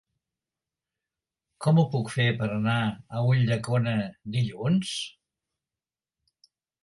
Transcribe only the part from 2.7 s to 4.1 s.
a Ulldecona